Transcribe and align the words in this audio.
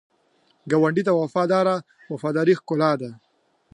ګاونډي 0.69 1.03
ته 1.07 1.11
وفاداري 2.13 2.53
ښکلا 2.59 2.91
ده 3.01 3.11